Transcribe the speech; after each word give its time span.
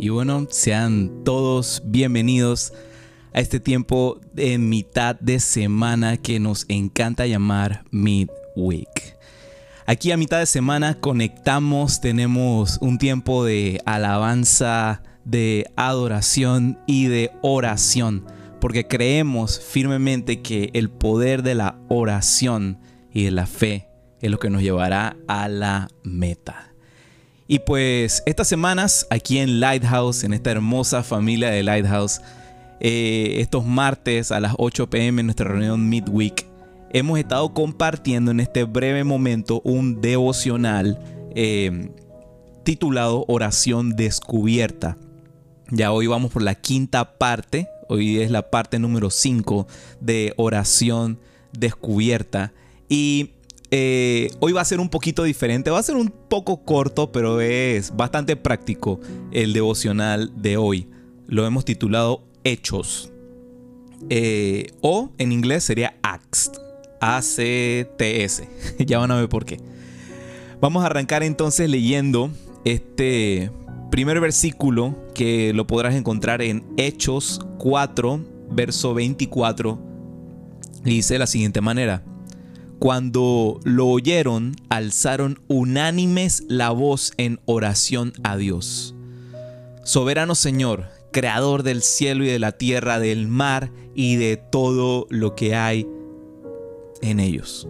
Y 0.00 0.10
bueno, 0.10 0.46
sean 0.48 1.24
todos 1.24 1.82
bienvenidos 1.84 2.72
a 3.34 3.40
este 3.40 3.58
tiempo 3.58 4.20
de 4.32 4.56
mitad 4.56 5.16
de 5.18 5.40
semana 5.40 6.18
que 6.18 6.38
nos 6.38 6.66
encanta 6.68 7.26
llamar 7.26 7.82
Midweek. 7.90 9.16
Aquí 9.86 10.12
a 10.12 10.16
mitad 10.16 10.38
de 10.38 10.46
semana 10.46 11.00
conectamos, 11.00 12.00
tenemos 12.00 12.78
un 12.80 12.98
tiempo 12.98 13.44
de 13.44 13.80
alabanza, 13.86 15.02
de 15.24 15.66
adoración 15.74 16.78
y 16.86 17.06
de 17.06 17.32
oración, 17.42 18.24
porque 18.60 18.86
creemos 18.86 19.58
firmemente 19.58 20.42
que 20.42 20.70
el 20.74 20.90
poder 20.90 21.42
de 21.42 21.56
la 21.56 21.76
oración 21.88 22.78
y 23.12 23.24
de 23.24 23.32
la 23.32 23.46
fe 23.46 23.88
es 24.20 24.30
lo 24.30 24.38
que 24.38 24.48
nos 24.48 24.62
llevará 24.62 25.16
a 25.26 25.48
la 25.48 25.88
meta. 26.04 26.67
Y 27.50 27.60
pues 27.60 28.22
estas 28.26 28.46
semanas 28.46 29.06
aquí 29.08 29.38
en 29.38 29.58
Lighthouse, 29.58 30.22
en 30.22 30.34
esta 30.34 30.50
hermosa 30.50 31.02
familia 31.02 31.48
de 31.48 31.62
Lighthouse, 31.62 32.20
eh, 32.78 33.36
estos 33.38 33.64
martes 33.64 34.30
a 34.30 34.38
las 34.38 34.54
8 34.58 34.90
pm 34.90 35.20
en 35.20 35.26
nuestra 35.28 35.48
reunión 35.48 35.88
Midweek, 35.88 36.46
hemos 36.92 37.18
estado 37.18 37.54
compartiendo 37.54 38.32
en 38.32 38.40
este 38.40 38.64
breve 38.64 39.02
momento 39.02 39.62
un 39.64 40.02
devocional 40.02 41.00
eh, 41.34 41.90
titulado 42.64 43.24
Oración 43.28 43.96
Descubierta. 43.96 44.98
Ya 45.70 45.90
hoy 45.90 46.06
vamos 46.06 46.30
por 46.30 46.42
la 46.42 46.54
quinta 46.54 47.16
parte, 47.16 47.66
hoy 47.88 48.20
es 48.20 48.30
la 48.30 48.50
parte 48.50 48.78
número 48.78 49.08
5 49.08 49.66
de 50.02 50.34
Oración 50.36 51.18
Descubierta. 51.52 52.52
Y 52.90 53.32
eh, 53.70 54.30
hoy 54.40 54.52
va 54.52 54.62
a 54.62 54.64
ser 54.64 54.80
un 54.80 54.88
poquito 54.88 55.24
diferente, 55.24 55.70
va 55.70 55.78
a 55.78 55.82
ser 55.82 55.96
un 55.96 56.08
poco 56.08 56.64
corto, 56.64 57.12
pero 57.12 57.40
es 57.40 57.94
bastante 57.94 58.36
práctico 58.36 59.00
el 59.30 59.52
devocional 59.52 60.32
de 60.40 60.56
hoy. 60.56 60.88
Lo 61.26 61.46
hemos 61.46 61.64
titulado 61.64 62.24
Hechos. 62.44 63.12
Eh, 64.08 64.68
o 64.80 65.12
en 65.18 65.32
inglés 65.32 65.64
sería 65.64 65.96
Acts. 66.02 66.52
A-C-T-S. 67.00 68.48
ya 68.78 68.98
van 68.98 69.10
a 69.10 69.16
ver 69.16 69.28
por 69.28 69.44
qué. 69.44 69.60
Vamos 70.60 70.82
a 70.82 70.86
arrancar 70.86 71.22
entonces 71.22 71.68
leyendo 71.68 72.30
este 72.64 73.50
primer 73.90 74.20
versículo 74.20 74.96
que 75.14 75.52
lo 75.52 75.66
podrás 75.66 75.94
encontrar 75.94 76.42
en 76.42 76.64
Hechos 76.76 77.40
4, 77.58 78.24
verso 78.50 78.94
24. 78.94 79.78
Y 80.84 80.90
dice 80.90 81.14
de 81.14 81.18
la 81.18 81.26
siguiente 81.26 81.60
manera. 81.60 82.02
Cuando 82.78 83.58
lo 83.64 83.88
oyeron, 83.88 84.54
alzaron 84.68 85.40
unánimes 85.48 86.44
la 86.48 86.70
voz 86.70 87.12
en 87.16 87.40
oración 87.44 88.12
a 88.22 88.36
Dios. 88.36 88.94
Soberano 89.82 90.34
Señor, 90.34 90.86
Creador 91.10 91.62
del 91.62 91.82
cielo 91.82 92.22
y 92.24 92.28
de 92.28 92.38
la 92.38 92.52
tierra, 92.52 93.00
del 93.00 93.26
mar 93.26 93.72
y 93.94 94.16
de 94.16 94.36
todo 94.36 95.06
lo 95.10 95.34
que 95.34 95.56
hay 95.56 95.88
en 97.00 97.18
ellos. 97.18 97.66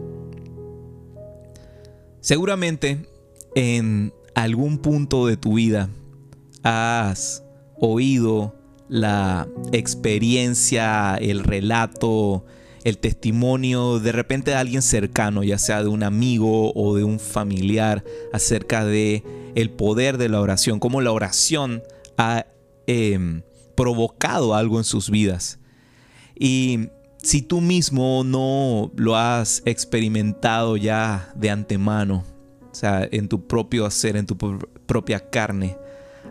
Seguramente 2.21 3.09
en 3.55 4.13
algún 4.35 4.79
punto 4.79 5.27
de 5.27 5.37
tu 5.37 5.55
vida 5.55 5.89
has 6.63 7.43
oído 7.81 8.55
la 8.89 9.49
experiencia, 9.73 11.17
el 11.17 11.45
relato, 11.45 12.45
el 12.85 12.99
testimonio 12.99 13.99
de 13.99 14.13
repente 14.13 14.53
de 14.53 14.57
alguien 14.57 14.83
cercano, 14.83 15.43
ya 15.43 15.59
sea 15.59 15.83
de 15.83 15.89
un 15.89 16.03
amigo 16.03 16.73
o 16.75 16.97
de 16.97 17.05
un 17.05 17.19
familiar, 17.19 18.05
acerca 18.33 18.85
de 18.85 19.25
el 19.55 19.71
poder 19.71 20.19
de 20.19 20.29
la 20.29 20.41
oración, 20.41 20.79
cómo 20.79 21.01
la 21.01 21.13
oración 21.13 21.83
ha 22.17 22.47
em, 22.87 23.43
provocado 23.75 24.55
algo 24.55 24.79
en 24.79 24.85
sus 24.85 25.11
vidas. 25.11 25.59
Y 26.39 26.89
si 27.23 27.43
tú 27.43 27.61
mismo 27.61 28.23
no 28.25 28.93
lo 28.97 29.17
has 29.17 29.63
experimentado 29.65 30.77
ya 30.77 31.33
de 31.35 31.51
antemano, 31.51 32.25
o 32.71 32.75
sea, 32.75 33.09
en 33.11 33.29
tu 33.29 33.47
propio 33.47 33.87
hacer, 33.87 34.17
en 34.17 34.27
tu 34.27 34.37
propia 34.37 35.29
carne, 35.31 35.77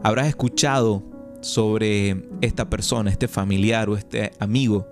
habrás 0.03 0.27
escuchado 0.27 1.03
sobre 1.41 2.25
esta 2.41 2.69
persona, 2.69 3.11
este 3.11 3.27
familiar 3.27 3.89
o 3.89 3.97
este 3.97 4.31
amigo 4.39 4.87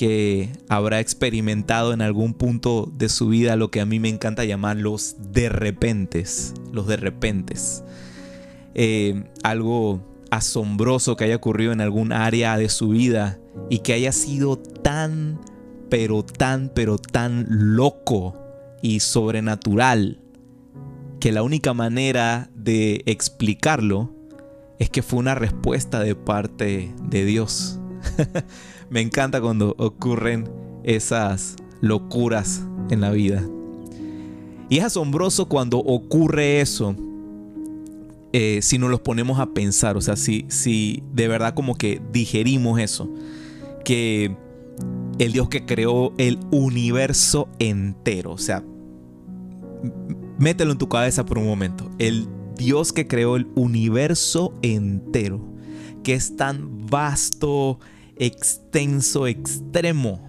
que 0.00 0.48
habrá 0.70 0.98
experimentado 0.98 1.92
en 1.92 2.00
algún 2.00 2.32
punto 2.32 2.90
de 2.90 3.10
su 3.10 3.28
vida 3.28 3.56
lo 3.56 3.70
que 3.70 3.82
a 3.82 3.84
mí 3.84 4.00
me 4.00 4.08
encanta 4.08 4.46
llamar 4.46 4.78
los 4.78 5.16
de 5.30 5.50
repentes, 5.50 6.54
los 6.72 6.86
de 6.86 6.96
repentes. 6.96 7.84
Eh, 8.74 9.24
algo 9.42 10.00
asombroso 10.30 11.16
que 11.16 11.24
haya 11.24 11.36
ocurrido 11.36 11.72
en 11.72 11.82
algún 11.82 12.14
área 12.14 12.56
de 12.56 12.70
su 12.70 12.88
vida 12.88 13.40
y 13.68 13.80
que 13.80 13.92
haya 13.92 14.10
sido 14.12 14.56
tan, 14.56 15.38
pero 15.90 16.24
tan, 16.24 16.72
pero 16.74 16.96
tan 16.96 17.44
loco 17.50 18.42
y 18.80 19.00
sobrenatural 19.00 20.18
que 21.20 21.30
la 21.30 21.42
única 21.42 21.74
manera 21.74 22.48
de 22.54 23.02
explicarlo 23.04 24.14
es 24.78 24.88
que 24.88 25.02
fue 25.02 25.18
una 25.18 25.34
respuesta 25.34 26.00
de 26.00 26.14
parte 26.14 26.90
de 27.02 27.24
Dios. 27.26 27.78
Me 28.90 29.00
encanta 29.00 29.40
cuando 29.40 29.74
ocurren 29.78 30.50
esas 30.82 31.56
locuras 31.80 32.62
en 32.90 33.00
la 33.00 33.12
vida. 33.12 33.48
Y 34.68 34.78
es 34.78 34.84
asombroso 34.84 35.48
cuando 35.48 35.78
ocurre 35.78 36.60
eso. 36.60 36.96
Eh, 38.32 38.60
si 38.62 38.78
nos 38.78 38.90
los 38.90 39.00
ponemos 39.00 39.38
a 39.38 39.54
pensar, 39.54 39.96
o 39.96 40.00
sea, 40.00 40.16
si, 40.16 40.44
si 40.48 41.02
de 41.12 41.28
verdad 41.28 41.54
como 41.54 41.76
que 41.76 42.00
digerimos 42.12 42.80
eso, 42.80 43.08
que 43.84 44.36
el 45.18 45.32
Dios 45.32 45.48
que 45.48 45.66
creó 45.66 46.12
el 46.18 46.38
universo 46.50 47.48
entero, 47.58 48.32
o 48.32 48.38
sea, 48.38 48.64
mételo 50.38 50.72
en 50.72 50.78
tu 50.78 50.88
cabeza 50.88 51.26
por 51.26 51.38
un 51.38 51.46
momento, 51.46 51.90
el 51.98 52.28
Dios 52.56 52.92
que 52.92 53.06
creó 53.06 53.36
el 53.36 53.48
universo 53.54 54.54
entero, 54.62 55.40
que 56.04 56.14
es 56.14 56.36
tan 56.36 56.86
vasto, 56.86 57.80
extenso, 58.20 59.26
extremo, 59.26 60.20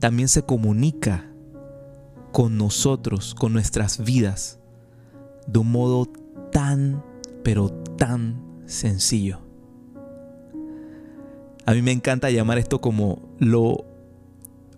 también 0.00 0.28
se 0.28 0.42
comunica 0.42 1.30
con 2.32 2.56
nosotros, 2.56 3.34
con 3.34 3.52
nuestras 3.52 4.02
vidas, 4.02 4.58
de 5.46 5.58
un 5.58 5.70
modo 5.70 6.08
tan, 6.50 7.04
pero 7.44 7.68
tan 7.68 8.42
sencillo. 8.64 9.38
A 11.66 11.74
mí 11.74 11.82
me 11.82 11.92
encanta 11.92 12.30
llamar 12.30 12.56
esto 12.56 12.80
como 12.80 13.20
lo 13.38 13.84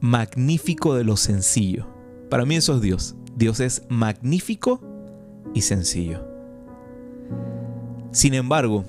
magnífico 0.00 0.94
de 0.94 1.04
lo 1.04 1.16
sencillo. 1.16 1.86
Para 2.28 2.44
mí 2.44 2.56
eso 2.56 2.74
es 2.74 2.82
Dios. 2.82 3.14
Dios 3.36 3.60
es 3.60 3.82
magnífico 3.88 4.80
y 5.54 5.62
sencillo. 5.62 6.26
Sin 8.10 8.34
embargo, 8.34 8.84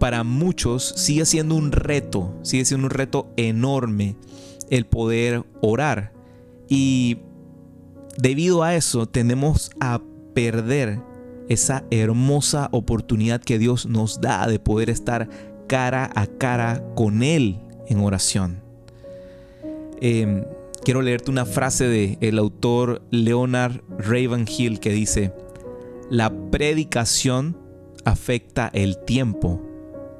para 0.00 0.24
muchos 0.24 0.82
sigue 0.96 1.26
siendo 1.26 1.54
un 1.54 1.70
reto, 1.70 2.34
sigue 2.42 2.64
siendo 2.64 2.86
un 2.86 2.90
reto 2.90 3.30
enorme 3.36 4.16
el 4.70 4.86
poder 4.86 5.44
orar. 5.60 6.12
Y 6.68 7.18
debido 8.16 8.64
a 8.64 8.74
eso 8.74 9.06
tendemos 9.06 9.70
a 9.78 10.00
perder 10.34 11.00
esa 11.48 11.84
hermosa 11.90 12.68
oportunidad 12.72 13.42
que 13.42 13.58
Dios 13.58 13.86
nos 13.86 14.20
da 14.20 14.46
de 14.46 14.58
poder 14.58 14.88
estar 14.88 15.28
cara 15.68 16.10
a 16.14 16.26
cara 16.26 16.82
con 16.94 17.22
Él 17.22 17.60
en 17.86 18.00
oración. 18.00 18.62
Em, 20.00 20.44
quiero 20.82 21.02
leerte 21.02 21.30
una 21.30 21.44
frase 21.44 21.88
del 21.88 22.16
el 22.22 22.38
autor 22.38 23.02
Leonard 23.10 23.82
Ravenhill 23.98 24.80
que 24.80 24.92
dice, 24.92 25.34
la 26.08 26.32
predicación 26.50 27.58
afecta 28.04 28.70
el 28.72 28.96
tiempo, 29.04 29.60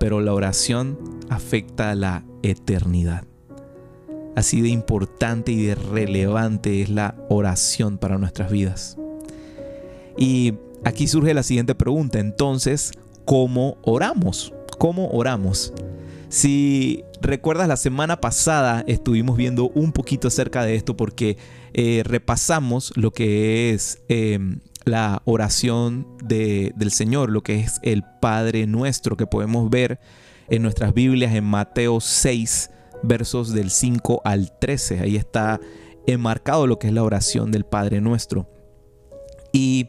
pero 0.01 0.23
la 0.23 0.33
oración 0.33 0.99
afecta 1.29 1.91
a 1.91 1.95
la 1.95 2.25
eternidad. 2.43 3.25
Así 4.35 4.63
de 4.63 4.71
importante 4.71 5.53
y 5.53 5.63
de 5.67 5.75
relevante 5.75 6.81
es 6.81 6.89
la 6.89 7.15
oración 7.29 7.99
para 7.99 8.17
nuestras 8.17 8.51
vidas. 8.51 8.97
Y 10.17 10.55
aquí 10.85 11.07
surge 11.07 11.35
la 11.35 11.43
siguiente 11.43 11.75
pregunta, 11.75 12.19
entonces, 12.19 12.93
¿cómo 13.27 13.77
oramos? 13.83 14.55
¿Cómo 14.79 15.11
oramos? 15.11 15.75
Si 16.31 17.05
recuerdas 17.21 17.69
la 17.69 17.77
semana 17.77 18.23
pasada 18.23 18.83
estuvimos 18.87 19.37
viendo 19.37 19.69
un 19.69 19.93
poquito 19.93 20.29
acerca 20.29 20.65
de 20.65 20.77
esto 20.77 20.97
porque 20.97 21.37
eh, 21.75 22.03
repasamos 22.07 22.93
lo 22.97 23.11
que 23.11 23.71
es 23.75 24.01
em, 24.09 24.61
la 24.85 25.23
oración 25.25 26.07
del 26.23 26.91
Señor, 26.91 27.31
lo 27.31 27.43
que 27.43 27.61
es 27.61 27.81
el 27.83 28.03
Padre 28.21 28.67
nuestro, 28.67 29.17
que 29.17 29.27
podemos 29.27 29.71
ver 29.71 30.01
en 30.49 30.63
nuestras 30.63 30.95
Biblias 30.95 31.35
en 31.35 31.45
Mateo 31.45 32.01
6, 32.01 32.71
versos 33.03 33.53
del 33.53 33.71
5 33.71 34.23
al 34.25 34.57
13. 34.59 35.01
Ahí 35.01 35.17
está 35.17 35.61
enmarcado 36.07 36.67
lo 36.67 36.79
que 36.79 36.89
es 36.89 36.93
la 36.93 37.03
oración 37.03 37.51
del 37.53 37.65
Padre 37.65 38.01
nuestro. 38.01 38.49
Y 39.53 39.89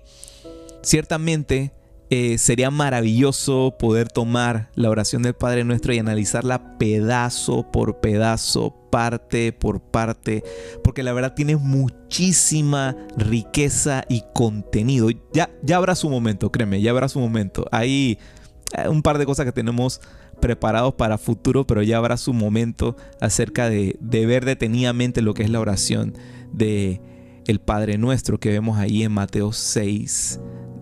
ciertamente 0.82 1.72
eh, 2.14 2.38
sería 2.38 2.70
maravilloso 2.72 3.78
poder 3.80 4.10
tomar 4.10 4.70
la 4.76 4.90
oración 4.90 5.24
del 5.24 5.34
Padre 5.34 5.64
Nuestro 5.64 5.94
y 5.94 6.00
analizarla 6.00 6.78
pedazo 6.78 7.72
por 7.72 8.02
pedazo, 8.02 8.76
parte 8.92 9.54
por 9.54 9.80
parte, 9.80 10.44
porque 10.84 11.04
la 11.04 11.14
verdad 11.14 11.36
tiene 11.36 11.56
muchísima 11.56 12.98
riqueza 13.16 14.04
y 14.10 14.26
contenido. 14.34 15.08
Ya, 15.32 15.50
ya 15.64 15.78
habrá 15.78 15.96
su 15.96 16.10
momento, 16.10 16.52
créeme, 16.52 16.82
ya 16.82 16.92
habrá 16.92 17.08
su 17.08 17.22
momento. 17.22 17.66
Hay 17.72 18.20
eh, 18.78 18.90
un 18.90 19.04
par 19.04 19.18
de 19.18 19.26
cosas 19.26 19.46
que 19.46 19.54
tenemos 19.54 20.02
preparados 20.42 20.96
para 20.96 21.18
futuro, 21.18 21.66
pero 21.66 21.82
ya 21.82 21.96
habrá 21.96 22.18
su 22.18 22.34
momento 22.34 22.98
acerca 23.22 23.70
de, 23.70 23.96
de 24.02 24.26
ver 24.26 24.44
detenidamente 24.44 25.22
lo 25.22 25.34
que 25.34 25.44
es 25.44 25.50
la 25.50 25.62
oración 25.62 26.18
de 26.52 27.00
Padre 27.66 27.98
Nuestro 27.98 28.40
que 28.40 28.50
vemos 28.50 28.78
ahí 28.78 29.04
en 29.04 29.12
Mateo 29.12 29.52
6 29.52 30.40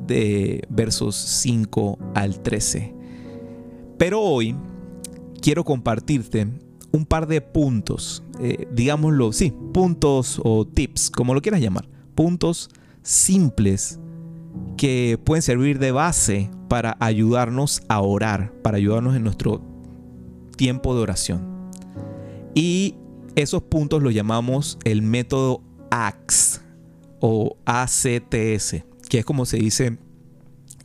de 0.09 0.65
versos 0.69 1.15
5 1.15 1.97
al 2.15 2.41
13. 2.41 2.93
Pero 3.97 4.21
hoy 4.21 4.55
quiero 5.41 5.63
compartirte 5.63 6.47
un 6.91 7.05
par 7.05 7.27
de 7.27 7.41
puntos, 7.41 8.23
eh, 8.39 8.67
digámoslo, 8.73 9.31
sí, 9.31 9.53
puntos 9.73 10.41
o 10.43 10.65
tips, 10.65 11.11
como 11.11 11.33
lo 11.33 11.41
quieras 11.41 11.61
llamar, 11.61 11.87
puntos 12.15 12.69
simples 13.03 13.99
que 14.75 15.19
pueden 15.23 15.43
servir 15.43 15.79
de 15.79 15.91
base 15.91 16.49
para 16.67 16.97
ayudarnos 16.99 17.81
a 17.87 18.01
orar, 18.01 18.51
para 18.63 18.77
ayudarnos 18.77 19.15
en 19.15 19.23
nuestro 19.23 19.61
tiempo 20.55 20.95
de 20.95 21.01
oración. 21.01 21.69
Y 22.55 22.95
esos 23.35 23.61
puntos 23.63 24.01
los 24.01 24.13
llamamos 24.13 24.79
el 24.83 25.03
método 25.03 25.61
ACTS 25.91 26.61
o 27.19 27.57
ACTS 27.65 28.83
que 29.09 29.19
es 29.19 29.25
como 29.25 29.45
se 29.45 29.57
dice 29.57 29.97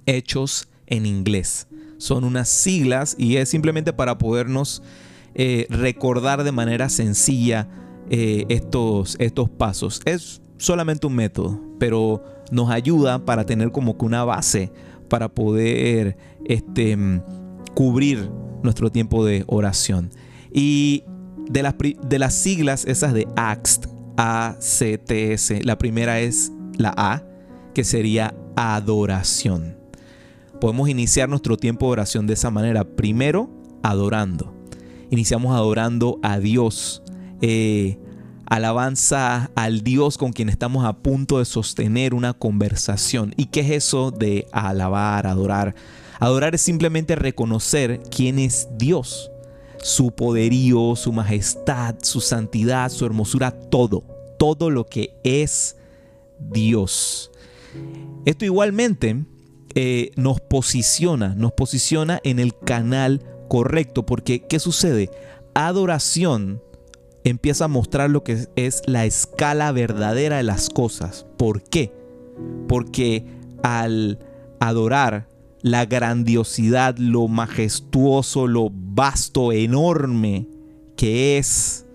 hechos 0.06 0.68
en 0.86 1.06
inglés. 1.06 1.68
Son 1.98 2.24
unas 2.24 2.48
siglas 2.48 3.14
y 3.18 3.36
es 3.36 3.48
simplemente 3.48 3.92
para 3.92 4.18
podernos 4.18 4.82
eh, 5.34 5.66
recordar 5.70 6.42
de 6.42 6.52
manera 6.52 6.88
sencilla 6.88 7.68
eh, 8.10 8.44
estos, 8.48 9.16
estos 9.20 9.48
pasos. 9.48 10.00
Es 10.04 10.42
solamente 10.58 11.06
un 11.06 11.14
método, 11.14 11.60
pero 11.78 12.24
nos 12.50 12.70
ayuda 12.70 13.24
para 13.24 13.46
tener 13.46 13.70
como 13.70 13.96
que 13.96 14.04
una 14.04 14.24
base 14.24 14.72
para 15.08 15.28
poder 15.28 16.16
este, 16.44 16.98
cubrir 17.74 18.30
nuestro 18.62 18.90
tiempo 18.90 19.24
de 19.24 19.44
oración. 19.46 20.10
Y 20.52 21.04
de 21.48 21.62
las, 21.62 21.74
de 21.78 22.18
las 22.18 22.34
siglas 22.34 22.84
esas 22.86 23.12
de 23.12 23.28
ACTS, 23.36 23.94
A-C-T-S, 24.16 25.62
la 25.64 25.78
primera 25.78 26.20
es 26.20 26.52
la 26.76 26.94
A, 26.96 27.22
que 27.74 27.84
sería 27.84 28.34
adoración. 28.56 29.76
Podemos 30.60 30.88
iniciar 30.88 31.28
nuestro 31.28 31.56
tiempo 31.56 31.86
de 31.86 31.92
oración 31.92 32.26
de 32.26 32.34
esa 32.34 32.50
manera. 32.50 32.84
Primero, 32.84 33.50
adorando. 33.82 34.54
Iniciamos 35.10 35.54
adorando 35.54 36.18
a 36.22 36.38
Dios. 36.38 37.02
Eh, 37.42 37.98
alabanza 38.46 39.50
al 39.54 39.82
Dios 39.82 40.16
con 40.16 40.32
quien 40.32 40.48
estamos 40.48 40.84
a 40.84 40.94
punto 40.94 41.38
de 41.38 41.44
sostener 41.44 42.14
una 42.14 42.32
conversación. 42.32 43.34
¿Y 43.36 43.46
qué 43.46 43.60
es 43.60 43.70
eso 43.70 44.10
de 44.10 44.46
alabar, 44.52 45.26
adorar? 45.26 45.74
Adorar 46.20 46.54
es 46.54 46.62
simplemente 46.62 47.16
reconocer 47.16 48.00
quién 48.10 48.38
es 48.38 48.68
Dios, 48.78 49.30
su 49.82 50.12
poderío, 50.12 50.96
su 50.96 51.12
majestad, 51.12 51.96
su 52.02 52.20
santidad, 52.20 52.90
su 52.90 53.04
hermosura, 53.04 53.50
todo, 53.50 54.04
todo 54.38 54.70
lo 54.70 54.86
que 54.86 55.16
es 55.24 55.76
Dios. 56.38 57.30
Esto 58.24 58.44
igualmente 58.44 59.24
eh, 59.74 60.12
nos 60.16 60.40
posiciona, 60.40 61.34
nos 61.34 61.52
posiciona 61.52 62.20
en 62.24 62.38
el 62.38 62.56
canal 62.56 63.22
correcto, 63.48 64.06
porque 64.06 64.46
¿qué 64.46 64.58
sucede? 64.58 65.10
Adoración 65.54 66.62
empieza 67.24 67.64
a 67.64 67.68
mostrar 67.68 68.10
lo 68.10 68.22
que 68.22 68.46
es 68.56 68.82
la 68.86 69.04
escala 69.04 69.72
verdadera 69.72 70.36
de 70.36 70.42
las 70.42 70.68
cosas. 70.70 71.26
¿Por 71.36 71.62
qué? 71.62 71.92
Porque 72.68 73.24
al 73.62 74.18
adorar 74.60 75.28
la 75.62 75.86
grandiosidad, 75.86 76.96
lo 76.98 77.26
majestuoso, 77.26 78.46
lo 78.46 78.70
vasto, 78.70 79.50
enorme 79.50 80.46
que 80.96 81.38
es 81.38 81.86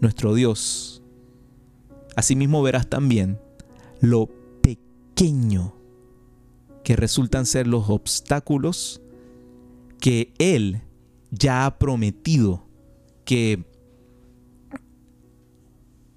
nuestro 0.00 0.34
Dios, 0.34 1.02
asimismo 2.16 2.62
verás 2.62 2.88
también 2.88 3.38
lo 4.00 4.28
pequeño 5.16 5.74
que 6.84 6.94
resultan 6.94 7.46
ser 7.46 7.66
los 7.66 7.88
obstáculos 7.88 9.00
que 9.98 10.34
Él 10.38 10.82
ya 11.30 11.64
ha 11.64 11.78
prometido 11.78 12.66
que, 13.24 13.64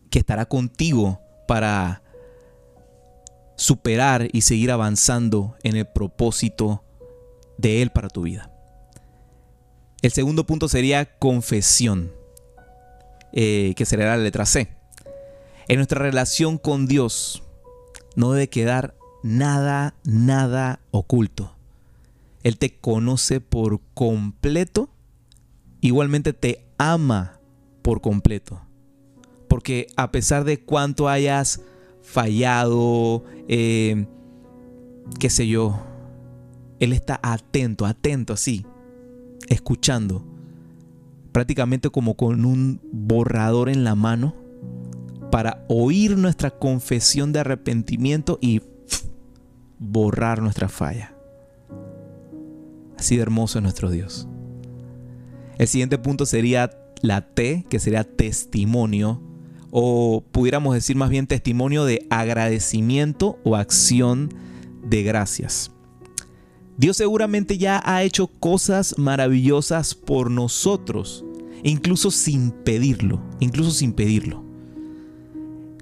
que 0.10 0.20
estará 0.20 0.48
contigo 0.48 1.22
para 1.48 2.04
superar 3.56 4.28
y 4.34 4.42
seguir 4.42 4.70
avanzando 4.70 5.56
en 5.64 5.78
el 5.78 5.88
propósito 5.88 6.84
de 7.58 7.82
Él 7.82 7.92
para 7.92 8.10
tu 8.10 8.24
vida. 8.24 8.52
El 10.02 10.12
segundo 10.12 10.46
punto 10.46 10.68
sería 10.68 11.18
confesión, 11.18 12.12
eh, 13.32 13.74
que 13.78 13.86
sería 13.86 14.08
la 14.08 14.18
letra 14.18 14.46
C. 14.46 14.68
En 15.70 15.78
nuestra 15.78 16.02
relación 16.02 16.58
con 16.58 16.86
Dios, 16.86 17.44
no 18.16 18.32
debe 18.32 18.50
quedar 18.50 18.96
nada, 19.24 19.96
nada 20.04 20.80
oculto. 20.92 21.56
Él 22.44 22.58
te 22.58 22.78
conoce 22.78 23.42
por 23.42 23.82
completo, 23.94 24.90
igualmente 25.82 26.34
te 26.34 26.66
ama 26.78 27.40
por 27.82 28.02
completo. 28.02 28.62
Porque 29.48 29.88
a 29.98 30.12
pesar 30.12 30.44
de 30.44 30.60
cuánto 30.60 31.10
hayas 31.10 31.62
fallado, 32.02 33.24
eh, 33.48 34.06
qué 35.20 35.30
sé 35.30 35.48
yo, 35.48 35.80
Él 36.80 36.94
está 36.94 37.20
atento, 37.22 37.86
atento 37.86 38.34
así, 38.34 38.66
escuchando, 39.48 40.24
prácticamente 41.32 41.90
como 41.90 42.16
con 42.16 42.46
un 42.46 42.80
borrador 42.92 43.70
en 43.70 43.84
la 43.84 43.96
mano 43.96 44.49
para 45.32 45.64
oír 45.68 46.18
nuestra 46.18 46.52
confesión 46.52 47.32
de 47.32 47.40
arrepentimiento 47.40 48.40
y 48.42 48.62
borrar 49.78 50.42
nuestra 50.42 50.70
falla. 50.70 51.16
Así 52.98 53.16
de 53.16 53.22
hermoso 53.22 53.60
es 53.60 53.64
nuestro 53.64 53.90
Dios. 53.90 54.28
El 55.58 55.68
siguiente 55.68 55.98
punto 55.98 56.26
sería 56.26 56.72
la 57.02 57.22
T, 57.22 57.66
que 57.70 57.80
sería 57.80 58.04
testimonio, 58.04 59.22
o 59.72 60.24
pudiéramos 60.32 60.74
decir 60.74 60.96
más 60.96 61.10
bien 61.10 61.28
testimonio 61.28 61.86
de 61.86 62.06
agradecimiento 62.10 63.40
o 63.44 63.56
acción 63.56 64.34
de 64.84 65.04
gracias. 65.04 65.72
Dios 66.78 66.98
seguramente 66.98 67.58
ya 67.58 67.82
ha 67.84 68.04
hecho 68.04 68.28
cosas 68.28 68.96
maravillosas 68.98 69.96
por 69.96 70.32
nosotros, 70.32 71.26
incluso 71.64 72.10
sin 72.10 72.52
pedirlo, 72.52 73.22
incluso 73.40 73.72
sin 73.72 73.94
pedirlo. 73.94 74.49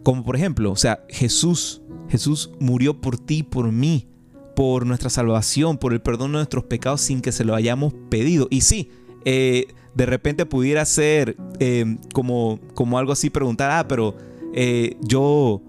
Como 0.08 0.24
por 0.24 0.38
ejemplo, 0.38 0.72
o 0.72 0.78
sea, 0.78 1.04
Jesús, 1.10 1.82
Jesús 2.08 2.52
murió 2.62 3.02
por 3.02 3.18
ti, 3.20 3.44
por 3.44 3.74
mí, 3.74 4.08
por 4.56 4.86
nuestra 4.86 5.10
salvación, 5.10 5.78
por 5.78 5.92
el 5.92 6.00
perdón 6.00 6.32
de 6.32 6.38
nuestros 6.38 6.64
pecados 6.64 7.02
sin 7.02 7.20
que 7.20 7.34
se 7.34 7.44
lo 7.44 7.54
hayamos 7.54 7.94
pedido. 8.08 8.48
Y 8.50 8.62
sí, 8.62 8.90
eh, 9.26 9.68
de 9.96 10.06
repente 10.06 10.46
pudiera 10.46 10.86
ser 10.86 11.36
eh, 11.60 11.98
como, 12.14 12.62
como 12.74 12.98
algo 12.98 13.12
así 13.12 13.30
preguntar, 13.30 13.70
ah, 13.70 13.90
pero 13.90 14.16
eh, 14.54 14.96
yo, 15.02 15.62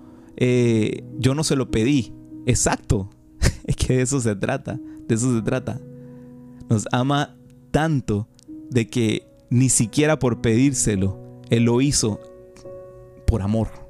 yo 1.18 1.34
no 1.34 1.42
se 1.42 1.56
lo 1.56 1.72
pedí. 1.72 2.14
Exacto, 2.46 3.10
es 3.64 3.74
que 3.74 3.96
de 3.96 4.02
eso 4.02 4.20
se 4.20 4.36
trata, 4.36 4.78
de 5.08 5.14
eso 5.16 5.34
se 5.34 5.42
trata. 5.42 5.80
Nos 6.70 6.86
ama 6.92 7.36
tanto 7.72 8.28
de 8.70 8.86
que 8.86 9.26
ni 9.50 9.68
siquiera 9.68 10.20
por 10.20 10.40
pedírselo, 10.40 11.18
Él 11.50 11.64
lo 11.64 11.80
hizo 11.80 12.20
por 13.26 13.42
amor. 13.42 13.87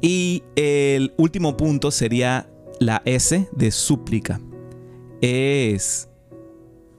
Y 0.00 0.44
el 0.56 1.12
último 1.16 1.56
punto 1.56 1.90
sería 1.90 2.48
la 2.78 3.02
S 3.04 3.48
de 3.52 3.70
súplica. 3.70 4.40
Es 5.20 6.08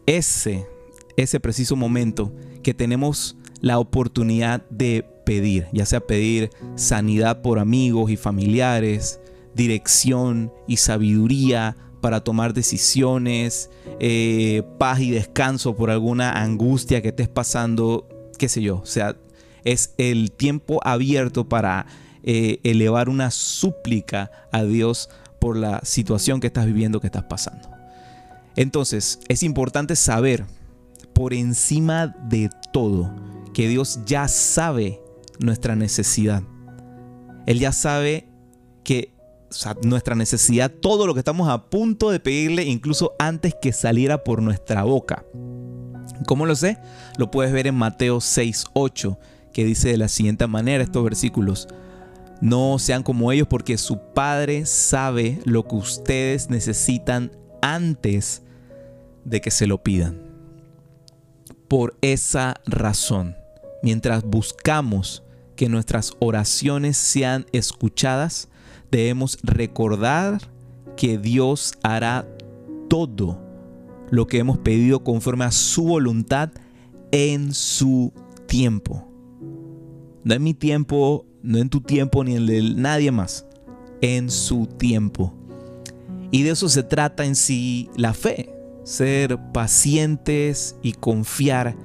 ese, 0.05 0.67
ese 1.15 1.39
preciso 1.39 1.75
momento 1.75 2.33
que 2.63 2.73
tenemos 2.73 3.37
la 3.61 3.79
oportunidad 3.79 4.65
de 4.69 5.05
pedir, 5.25 5.67
ya 5.71 5.85
sea 5.85 5.99
pedir 5.99 6.49
sanidad 6.75 7.41
por 7.41 7.59
amigos 7.59 8.11
y 8.11 8.17
familiares, 8.17 9.19
dirección 9.53 10.51
y 10.67 10.77
sabiduría 10.77 11.77
para 12.01 12.23
tomar 12.23 12.53
decisiones, 12.53 13.69
eh, 13.99 14.63
paz 14.77 14.99
y 15.01 15.11
descanso 15.11 15.75
por 15.75 15.91
alguna 15.91 16.31
angustia 16.31 17.01
que 17.01 17.09
estés 17.09 17.27
pasando, 17.27 18.07
qué 18.37 18.49
sé 18.49 18.61
yo. 18.61 18.77
O 18.77 18.85
sea, 18.85 19.17
es 19.63 19.93
el 19.97 20.31
tiempo 20.31 20.79
abierto 20.83 21.47
para 21.47 21.85
eh, 22.23 22.59
elevar 22.63 23.09
una 23.09 23.31
súplica 23.31 24.31
a 24.51 24.63
Dios 24.63 25.09
por 25.39 25.55
la 25.55 25.81
situación 25.83 26.39
que 26.39 26.47
estás 26.47 26.65
viviendo, 26.65 26.99
que 26.99 27.07
estás 27.07 27.23
pasando. 27.23 27.69
Entonces, 28.55 29.19
es 29.27 29.43
importante 29.43 29.95
saber 29.95 30.45
por 31.13 31.33
encima 31.33 32.07
de 32.29 32.49
todo 32.71 33.13
que 33.53 33.67
Dios 33.67 34.01
ya 34.05 34.27
sabe 34.27 35.01
nuestra 35.39 35.75
necesidad. 35.75 36.43
Él 37.45 37.59
ya 37.59 37.71
sabe 37.71 38.27
que 38.83 39.13
nuestra 39.83 40.15
necesidad, 40.15 40.71
todo 40.71 41.07
lo 41.07 41.13
que 41.13 41.19
estamos 41.19 41.49
a 41.49 41.69
punto 41.69 42.11
de 42.11 42.19
pedirle, 42.19 42.63
incluso 42.63 43.13
antes 43.17 43.55
que 43.59 43.73
saliera 43.73 44.23
por 44.23 44.41
nuestra 44.41 44.83
boca. 44.83 45.25
¿Cómo 46.25 46.45
lo 46.45 46.55
sé? 46.55 46.77
Lo 47.17 47.31
puedes 47.31 47.51
ver 47.51 47.67
en 47.67 47.75
Mateo 47.75 48.21
6, 48.21 48.65
8, 48.73 49.17
que 49.53 49.65
dice 49.65 49.89
de 49.89 49.97
la 49.97 50.07
siguiente 50.07 50.45
manera 50.47 50.83
estos 50.83 51.03
versículos. 51.03 51.67
No 52.41 52.79
sean 52.79 53.03
como 53.03 53.31
ellos 53.31 53.47
porque 53.49 53.77
su 53.77 53.99
Padre 54.13 54.65
sabe 54.65 55.39
lo 55.45 55.67
que 55.67 55.75
ustedes 55.75 56.49
necesitan 56.49 57.31
antes 57.61 58.43
de 59.25 59.41
que 59.41 59.51
se 59.51 59.67
lo 59.67 59.83
pidan. 59.83 60.21
Por 61.67 61.97
esa 62.01 62.55
razón, 62.65 63.35
mientras 63.83 64.23
buscamos 64.23 65.23
que 65.55 65.69
nuestras 65.69 66.13
oraciones 66.19 66.97
sean 66.97 67.45
escuchadas, 67.51 68.47
debemos 68.89 69.37
recordar 69.43 70.39
que 70.95 71.17
Dios 71.17 71.73
hará 71.83 72.27
todo 72.89 73.39
lo 74.09 74.27
que 74.27 74.39
hemos 74.39 74.57
pedido 74.57 75.03
conforme 75.03 75.45
a 75.45 75.51
su 75.51 75.83
voluntad 75.83 76.51
en 77.11 77.53
su 77.53 78.13
tiempo. 78.47 79.07
No 80.23 80.33
en 80.33 80.43
mi 80.43 80.53
tiempo, 80.53 81.25
no 81.41 81.57
en 81.57 81.69
tu 81.69 81.81
tiempo 81.81 82.23
ni 82.23 82.35
en 82.35 82.37
el 82.37 82.47
de 82.47 82.61
nadie 82.75 83.11
más. 83.11 83.45
En 84.01 84.29
su 84.29 84.65
tiempo. 84.65 85.33
Y 86.31 86.43
de 86.43 86.51
eso 86.51 86.69
se 86.69 86.83
trata 86.83 87.25
en 87.25 87.35
sí 87.35 87.89
la 87.95 88.13
fe. 88.13 88.53
Ser 88.83 89.37
pacientes 89.51 90.75
y 90.81 90.93
confiar 90.93 91.75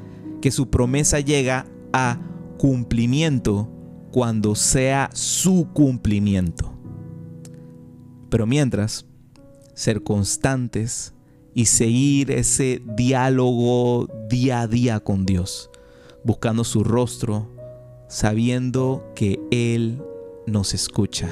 que 0.40 0.50
su 0.50 0.70
promesa 0.70 1.20
llega 1.20 1.66
a 1.92 2.20
cumplimiento 2.58 3.68
cuando 4.10 4.54
sea 4.54 5.10
su 5.12 5.68
cumplimiento. 5.72 6.72
Pero 8.30 8.46
mientras, 8.46 9.06
ser 9.74 10.02
constantes 10.02 11.14
y 11.54 11.66
seguir 11.66 12.30
ese 12.30 12.82
diálogo 12.96 14.08
día 14.28 14.62
a 14.62 14.66
día 14.66 15.00
con 15.00 15.24
Dios, 15.26 15.70
buscando 16.24 16.64
su 16.64 16.84
rostro, 16.84 17.53
sabiendo 18.08 19.12
que 19.14 19.40
Él 19.50 20.02
nos 20.46 20.74
escucha. 20.74 21.30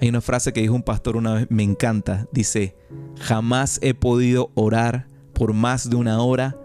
Hay 0.00 0.08
una 0.08 0.20
frase 0.20 0.52
que 0.52 0.60
dijo 0.60 0.74
un 0.74 0.82
pastor 0.82 1.16
una 1.16 1.34
vez, 1.34 1.46
me 1.48 1.62
encanta, 1.62 2.28
dice, 2.32 2.76
jamás 3.18 3.78
he 3.82 3.94
podido 3.94 4.50
orar 4.54 5.08
por 5.32 5.54
más 5.54 5.88
de 5.88 5.96
una 5.96 6.20
hora, 6.20 6.56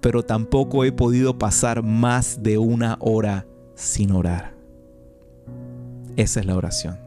pero 0.00 0.22
tampoco 0.24 0.84
he 0.84 0.92
podido 0.92 1.38
pasar 1.38 1.82
más 1.82 2.42
de 2.42 2.58
una 2.58 2.96
hora 3.00 3.46
sin 3.74 4.12
orar. 4.12 4.54
Esa 6.16 6.40
es 6.40 6.46
la 6.46 6.56
oración. 6.56 7.05